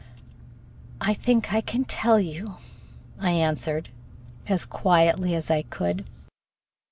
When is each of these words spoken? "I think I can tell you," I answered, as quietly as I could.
"I 0.99 1.13
think 1.13 1.53
I 1.53 1.61
can 1.61 1.85
tell 1.85 2.19
you," 2.19 2.55
I 3.19 3.29
answered, 3.33 3.89
as 4.47 4.65
quietly 4.65 5.35
as 5.35 5.51
I 5.51 5.61
could. 5.61 6.05